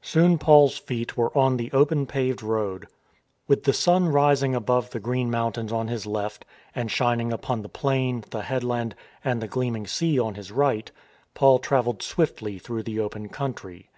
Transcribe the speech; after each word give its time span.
Soon 0.00 0.38
Paul's 0.38 0.78
feet 0.78 1.16
were 1.16 1.36
on 1.36 1.56
the 1.56 1.72
open 1.72 2.06
paved 2.06 2.40
road. 2.40 2.86
With 3.48 3.64
the 3.64 3.72
sun 3.72 4.08
rising 4.10 4.54
above 4.54 4.90
the 4.90 5.00
green 5.00 5.28
mountains 5.28 5.72
on 5.72 5.88
his 5.88 6.06
left, 6.06 6.44
and 6.72 6.88
shining 6.88 7.32
upon 7.32 7.62
the 7.62 7.68
plain, 7.68 8.22
the 8.30 8.42
headland, 8.42 8.94
and 9.24 9.40
the 9.42 9.48
gleaming 9.48 9.88
sea 9.88 10.20
on 10.20 10.36
his 10.36 10.52
right, 10.52 10.92
Paul 11.34 11.58
travelled 11.58 12.00
swiftly 12.00 12.60
through 12.60 12.84
the 12.84 13.00
open 13.00 13.28
country. 13.28 13.90